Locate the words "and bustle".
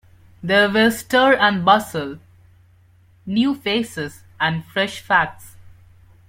1.35-2.17